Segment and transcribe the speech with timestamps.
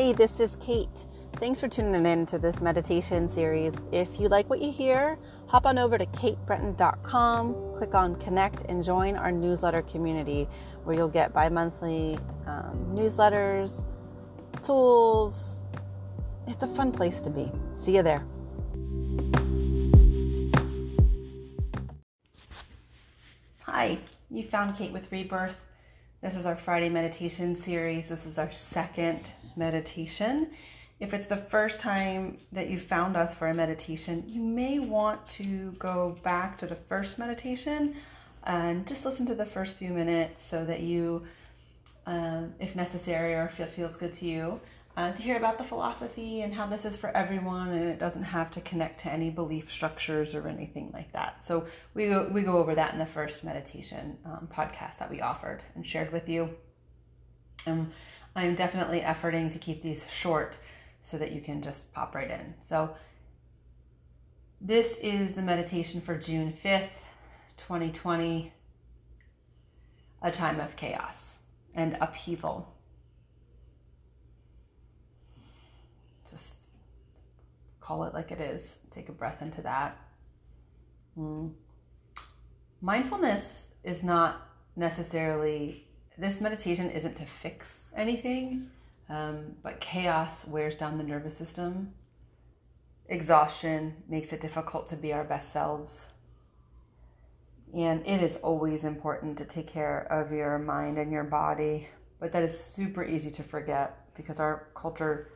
[0.00, 1.04] Hey, this is Kate.
[1.34, 3.74] Thanks for tuning in to this meditation series.
[3.92, 8.82] If you like what you hear, hop on over to katebretton.com, click on connect, and
[8.82, 10.48] join our newsletter community
[10.84, 13.84] where you'll get bi monthly um, newsletters,
[14.62, 15.56] tools.
[16.46, 17.52] It's a fun place to be.
[17.76, 18.24] See you there.
[23.64, 23.98] Hi,
[24.30, 25.56] you found Kate with Rebirth.
[26.22, 28.08] This is our Friday meditation series.
[28.08, 29.20] This is our second
[29.56, 30.50] meditation.
[31.00, 35.26] If it's the first time that you found us for a meditation, you may want
[35.30, 37.96] to go back to the first meditation
[38.44, 41.22] and just listen to the first few minutes so that you,
[42.06, 44.60] um, if necessary or if it feels good to you,
[44.96, 48.24] uh, to hear about the philosophy and how this is for everyone and it doesn't
[48.24, 51.46] have to connect to any belief structures or anything like that.
[51.46, 55.20] So we go, we go over that in the first meditation um, podcast that we
[55.20, 56.50] offered and shared with you.
[57.66, 57.92] And
[58.34, 60.58] I'm definitely efforting to keep these short
[61.02, 62.54] so that you can just pop right in.
[62.64, 62.94] So
[64.60, 66.90] this is the meditation for June 5th,
[67.56, 68.52] 2020,
[70.22, 71.36] a time of chaos
[71.74, 72.74] and upheaval.
[76.30, 76.54] Just
[77.80, 78.76] call it like it is.
[78.90, 79.96] Take a breath into that.
[81.18, 81.52] Mm.
[82.80, 88.70] Mindfulness is not necessarily, this meditation isn't to fix anything,
[89.08, 91.92] um, but chaos wears down the nervous system.
[93.08, 96.04] Exhaustion makes it difficult to be our best selves.
[97.74, 102.32] And it is always important to take care of your mind and your body, but
[102.32, 105.30] that is super easy to forget because our culture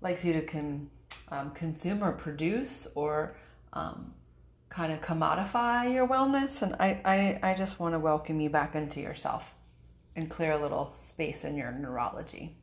[0.00, 0.90] likes you to con,
[1.30, 3.36] um, consume or produce or
[3.72, 4.12] um,
[4.68, 6.62] kind of commodify your wellness.
[6.62, 9.54] And I, I, I just want to welcome you back into yourself
[10.16, 12.56] and clear a little space in your neurology.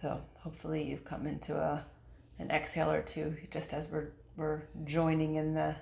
[0.00, 1.84] So hopefully you've come into a
[2.38, 5.74] an exhale or two just as we're we're joining in the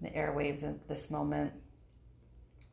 [0.00, 1.52] the airwaves at this moment.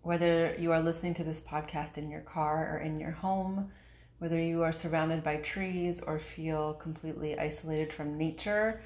[0.02, 3.72] Whether you are listening to this podcast in your car or in your home,
[4.20, 8.80] whether you are surrounded by trees or feel completely isolated from nature,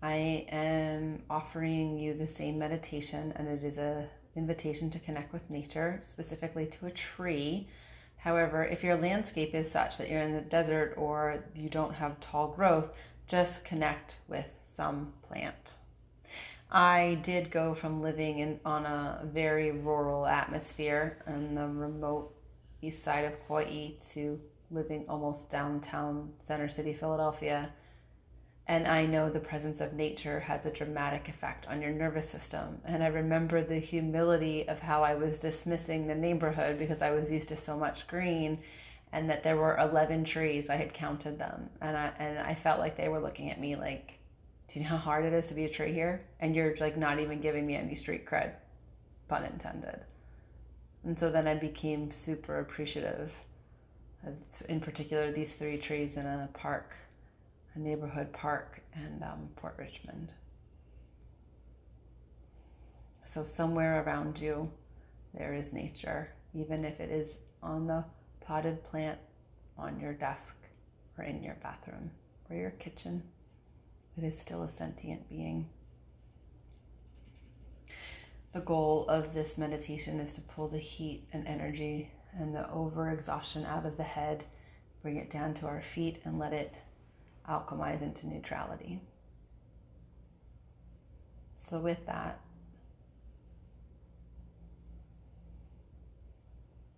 [0.00, 5.50] I am offering you the same meditation and it is a invitation to connect with
[5.50, 7.68] nature, specifically to a tree.
[8.16, 12.20] However, if your landscape is such that you're in the desert or you don't have
[12.20, 12.90] tall growth,
[13.28, 15.74] just connect with some plant.
[16.70, 22.34] I did go from living in on a very rural atmosphere in the remote
[22.80, 27.70] east side of Kauai to living almost downtown Center City, Philadelphia
[28.68, 32.80] and I know the presence of nature has a dramatic effect on your nervous system.
[32.84, 37.30] And I remember the humility of how I was dismissing the neighborhood because I was
[37.30, 38.58] used to so much green
[39.12, 40.70] and that there were 11 trees.
[40.70, 41.70] I had counted them.
[41.80, 44.12] And I, and I felt like they were looking at me like,
[44.72, 46.22] do you know how hard it is to be a tree here?
[46.38, 48.52] And you're like not even giving me any street cred,
[49.28, 50.00] pun intended.
[51.04, 53.32] And so then I became super appreciative
[54.24, 54.34] of,
[54.68, 56.94] in particular, these three trees in a park
[57.74, 60.32] a neighborhood park in um, Port Richmond.
[63.32, 64.70] So, somewhere around you,
[65.32, 68.04] there is nature, even if it is on the
[68.40, 69.18] potted plant
[69.78, 70.54] on your desk
[71.16, 72.10] or in your bathroom
[72.50, 73.22] or your kitchen.
[74.18, 75.68] It is still a sentient being.
[78.52, 83.66] The goal of this meditation is to pull the heat and energy and the overexhaustion
[83.66, 84.44] out of the head,
[85.00, 86.74] bring it down to our feet, and let it
[87.48, 89.00] alchemize into neutrality.
[91.56, 92.40] So, with that,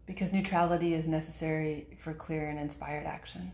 [0.06, 3.52] because neutrality is necessary for clear and inspired action.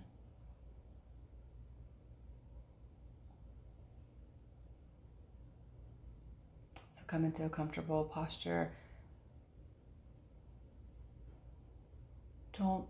[6.95, 8.71] So, come into a comfortable posture.
[12.57, 12.85] Don't,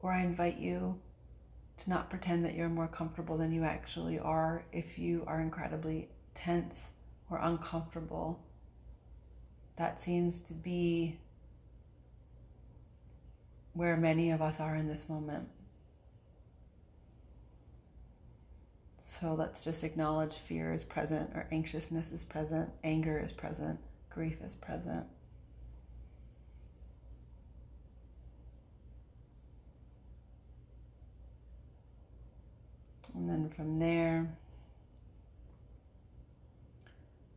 [0.00, 0.98] or I invite you
[1.78, 6.08] to not pretend that you're more comfortable than you actually are if you are incredibly
[6.34, 6.76] tense
[7.30, 8.40] or uncomfortable.
[9.76, 11.18] That seems to be
[13.74, 15.48] where many of us are in this moment.
[19.20, 23.78] So let's just acknowledge fear is present, or anxiousness is present, anger is present,
[24.10, 25.06] grief is present.
[33.28, 34.26] And then from there,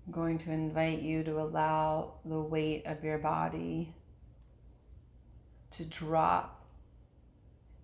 [0.08, 3.94] I'm going to invite you to allow the weight of your body
[5.72, 6.66] to drop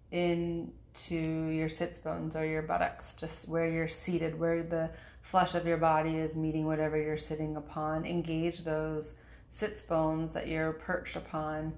[0.09, 0.69] into
[1.11, 4.89] your sits bones or your buttocks, just where you're seated, where the
[5.21, 8.05] flesh of your body is meeting whatever you're sitting upon.
[8.05, 9.15] Engage those
[9.51, 11.73] sits bones that you're perched upon.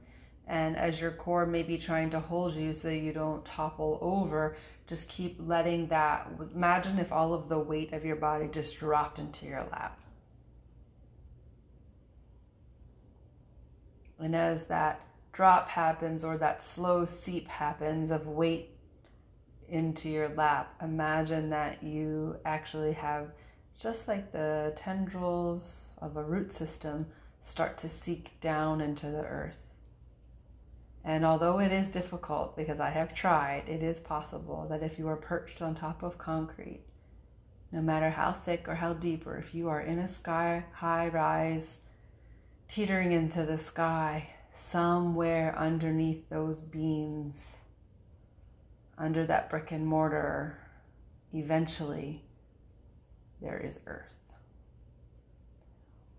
[0.49, 4.57] And as your core may be trying to hold you so you don't topple over,
[4.87, 6.27] just keep letting that.
[6.55, 9.99] Imagine if all of the weight of your body just dropped into your lap.
[14.17, 15.01] And as that
[15.33, 18.71] drop happens or that slow seep happens of weight
[19.69, 23.27] into your lap, imagine that you actually have
[23.79, 27.05] just like the tendrils of a root system
[27.47, 29.68] start to seek down into the earth.
[31.09, 35.07] And although it is difficult, because I have tried, it is possible that if you
[35.07, 36.83] are perched on top of concrete,
[37.71, 41.07] no matter how thick or how deep, or if you are in a sky high
[41.07, 41.77] rise,
[42.67, 47.43] teetering into the sky, somewhere underneath those beams,
[48.95, 50.59] under that brick and mortar,
[51.33, 52.21] eventually
[53.41, 54.13] there is earth.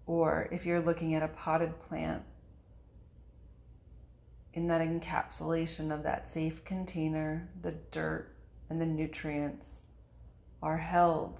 [0.04, 2.24] Or if you're looking at a potted plant,
[4.52, 8.34] in that encapsulation of that safe container, the dirt
[8.68, 9.70] and the nutrients
[10.62, 11.38] are held,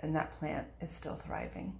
[0.00, 1.78] and that plant is still thriving.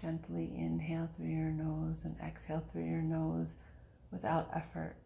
[0.00, 3.54] Gently inhale through your nose and exhale through your nose
[4.10, 4.96] without effort.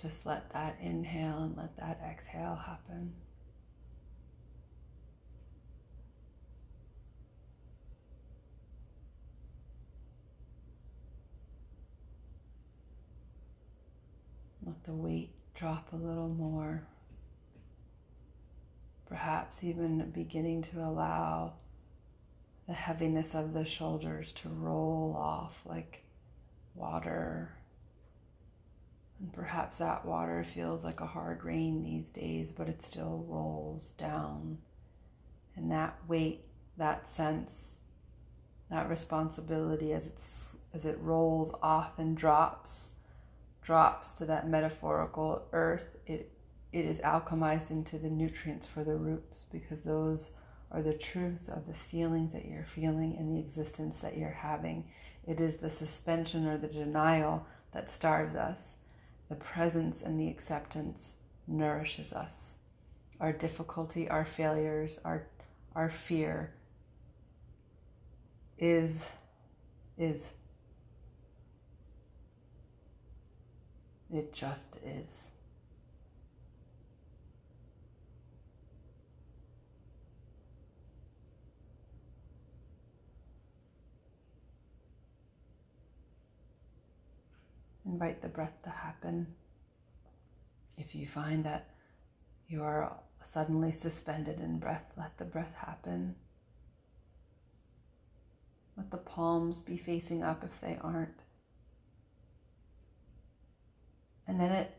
[0.00, 3.12] Just let that inhale and let that exhale happen.
[14.84, 16.86] The weight drop a little more.
[19.06, 21.54] Perhaps even beginning to allow
[22.66, 26.04] the heaviness of the shoulders to roll off like
[26.74, 27.54] water.
[29.20, 33.92] And perhaps that water feels like a hard rain these days, but it still rolls
[33.98, 34.58] down.
[35.56, 36.44] And that weight,
[36.78, 37.76] that sense,
[38.70, 42.88] that responsibility as it's as it rolls off and drops
[43.64, 46.30] drops to that metaphorical earth, it
[46.72, 50.32] it is alchemized into the nutrients for the roots because those
[50.72, 54.84] are the truth of the feelings that you're feeling and the existence that you're having.
[55.24, 58.74] It is the suspension or the denial that starves us.
[59.28, 61.14] The presence and the acceptance
[61.46, 62.54] nourishes us.
[63.20, 65.28] Our difficulty, our failures, our
[65.76, 66.54] our fear
[68.58, 68.96] is
[69.96, 70.28] is
[74.12, 75.30] It just is.
[87.86, 89.26] Invite the breath to happen.
[90.76, 91.70] If you find that
[92.48, 92.92] you are
[93.24, 96.14] suddenly suspended in breath, let the breath happen.
[98.76, 101.23] Let the palms be facing up if they aren't.
[104.26, 104.76] And then it,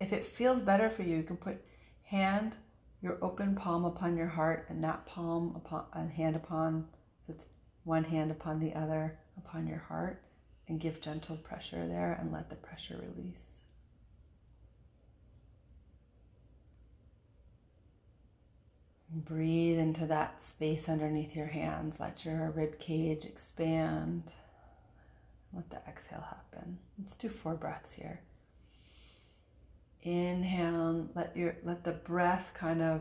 [0.00, 1.64] if it feels better for you, you can put
[2.04, 2.54] hand,
[3.02, 6.86] your open palm upon your heart, and that palm upon a hand upon,
[7.26, 7.44] so it's
[7.84, 10.22] one hand upon the other upon your heart,
[10.68, 13.34] and give gentle pressure there and let the pressure release.
[19.10, 22.00] Breathe into that space underneath your hands.
[22.00, 24.32] Let your rib cage expand.
[25.52, 26.78] Let the exhale happen.
[26.98, 28.20] Let's do four breaths here.
[30.04, 33.00] Inhale, let your let the breath kind of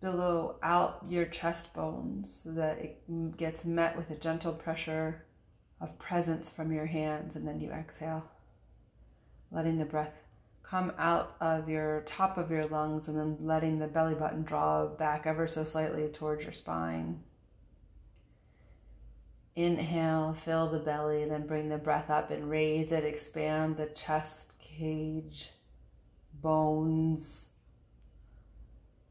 [0.00, 5.24] billow out your chest bones so that it gets met with a gentle pressure
[5.80, 8.24] of presence from your hands, and then you exhale,
[9.52, 10.12] letting the breath
[10.64, 14.86] come out of your top of your lungs and then letting the belly button draw
[14.86, 17.20] back ever so slightly towards your spine.
[19.56, 24.54] Inhale, fill the belly, then bring the breath up and raise it, expand the chest
[24.60, 25.50] cage
[26.40, 27.46] bones,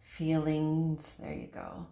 [0.02, 1.16] feelings.
[1.20, 1.88] There you go.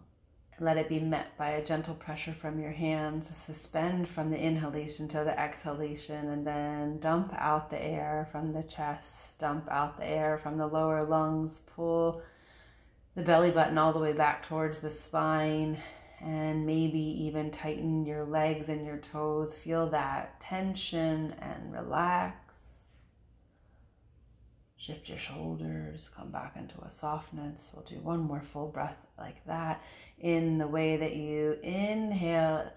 [0.60, 3.30] Let it be met by a gentle pressure from your hands.
[3.46, 8.64] Suspend from the inhalation to the exhalation, and then dump out the air from the
[8.64, 11.60] chest, dump out the air from the lower lungs.
[11.76, 12.22] Pull
[13.14, 15.78] the belly button all the way back towards the spine,
[16.20, 19.54] and maybe even tighten your legs and your toes.
[19.54, 22.47] Feel that tension and relax
[24.80, 27.72] Shift your shoulders, come back into a softness.
[27.74, 29.82] We'll do one more full breath like that
[30.20, 32.70] in the way that you inhale.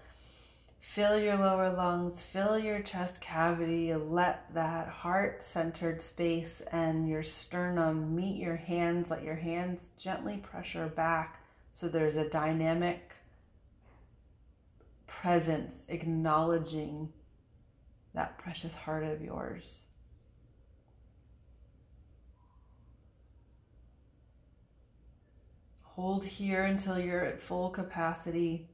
[0.80, 7.22] Fill your lower lungs, fill your chest cavity, let that heart centered space and your
[7.22, 9.08] sternum meet your hands.
[9.08, 11.38] Let your hands gently pressure back
[11.70, 13.12] so there's a dynamic
[15.06, 17.10] presence acknowledging
[18.12, 19.82] that precious heart of yours.
[26.02, 28.66] Hold here until you're at full capacity.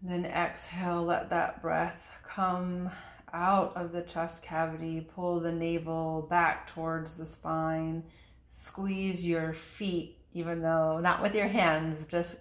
[0.00, 2.88] Then exhale, let that breath come
[3.32, 5.08] out of the chest cavity.
[5.12, 8.04] Pull the navel back towards the spine.
[8.46, 12.36] Squeeze your feet, even though not with your hands, just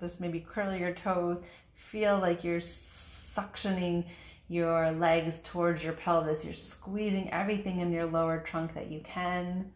[0.00, 1.42] just maybe curl your toes.
[1.74, 4.06] Feel like you're suctioning
[4.48, 6.46] your legs towards your pelvis.
[6.46, 9.72] You're squeezing everything in your lower trunk that you can.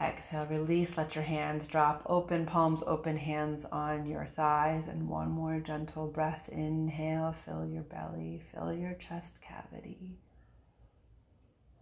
[0.00, 2.02] Exhale, release, let your hands drop.
[2.06, 4.86] Open palms, open hands on your thighs.
[4.86, 6.48] And one more gentle breath.
[6.50, 10.18] Inhale, fill your belly, fill your chest cavity.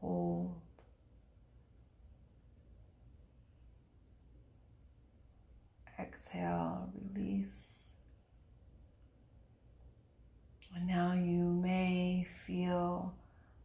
[0.00, 0.54] Hold.
[5.99, 7.49] Exhale, release.
[10.75, 13.14] And now you may feel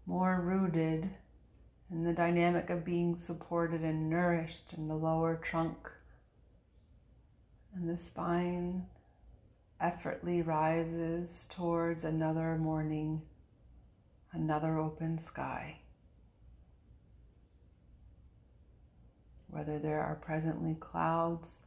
[0.05, 1.10] more rooted
[1.91, 5.91] and the dynamic of being supported and nourished in the lower trunk
[7.75, 8.86] and the spine
[9.79, 13.21] effortlessly rises towards another morning,
[14.31, 15.77] another open sky.
[19.50, 21.57] Whether there are presently clouds,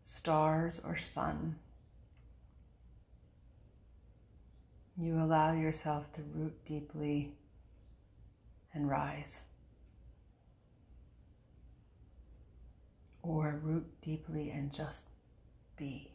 [0.00, 1.56] stars, or sun,
[4.96, 7.34] you allow yourself to root deeply
[8.74, 9.40] and rise.
[13.22, 15.06] Or root deeply and just
[15.76, 16.10] be.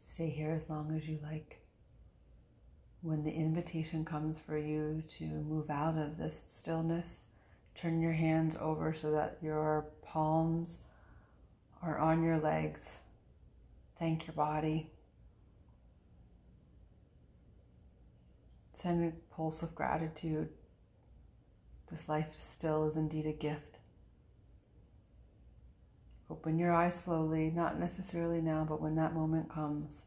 [0.00, 1.60] Stay here as long as you like.
[3.02, 7.22] When the invitation comes for you to move out of this stillness,
[7.76, 10.80] turn your hands over so that your palms
[11.82, 12.88] are on your legs.
[14.00, 14.90] Thank your body.
[18.80, 20.50] Send a pulse of gratitude.
[21.90, 23.80] This life still is indeed a gift.
[26.30, 30.06] Open your eyes slowly, not necessarily now, but when that moment comes.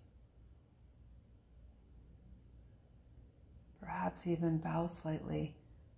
[3.81, 5.53] Perhaps even bow slightly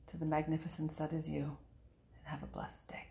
[0.09, 3.05] to the magnificence that is you, and have a blessed day.